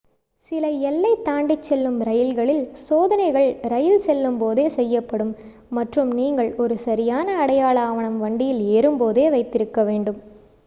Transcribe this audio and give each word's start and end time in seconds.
சில 0.45 0.67
எல்லை 0.83 1.11
தாண்டிச் 1.25 1.67
செல்லும் 1.67 1.99
ரயில்களில் 2.01 2.63
சோதனைகள் 2.83 3.45
ரயில் 3.65 3.99
செல்லும் 3.99 4.39
போதே 4.39 4.65
செய்யப்படும் 4.69 5.33
மற்றும் 5.71 6.09
நீங்கள் 6.13 6.49
ஒரு 6.57 6.75
1 6.75 6.85
சரியான 6.85 7.35
அடையாள 7.37 7.77
ஆவணம் 7.83 8.17
வண்டியில் 8.19 8.63
ஏறும் 8.73 8.97
போதே 8.97 9.27
வைத்திருக்க 9.29 9.83
வேண்டும் 9.83 10.19